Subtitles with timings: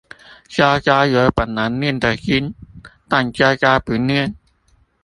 [0.47, 2.55] 家家有本難念的經，
[3.07, 4.35] 但家家不念